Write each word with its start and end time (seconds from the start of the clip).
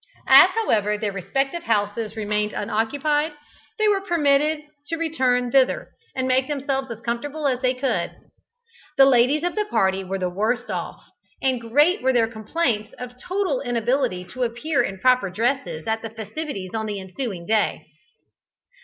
As, 0.27 0.49
however, 0.55 0.97
their 0.97 1.11
respective 1.11 1.61
houses 1.65 2.15
remained 2.15 2.53
unoccupied, 2.53 3.33
they 3.77 3.87
were 3.87 4.01
permitted 4.01 4.63
to 4.87 4.97
return 4.97 5.51
thither, 5.51 5.91
and 6.15 6.27
make 6.27 6.47
themselves 6.47 6.89
as 6.89 7.01
comfortable 7.01 7.45
as 7.47 7.61
they 7.61 7.75
could. 7.75 8.15
The 8.97 9.05
ladies 9.05 9.43
of 9.43 9.53
the 9.53 9.65
party 9.65 10.03
were 10.03 10.17
the 10.17 10.27
worst 10.27 10.71
off, 10.71 11.05
and 11.39 11.61
great 11.61 12.01
were 12.01 12.13
their 12.13 12.27
complaints 12.27 12.95
of 12.97 13.21
total 13.21 13.61
inability 13.61 14.25
to 14.33 14.41
appear 14.41 14.81
in 14.81 14.97
proper 14.97 15.29
dresses 15.29 15.85
at 15.85 16.01
the 16.01 16.09
festivities 16.09 16.73
on 16.73 16.87
the 16.87 16.99
ensuing 16.99 17.45
day. 17.45 17.85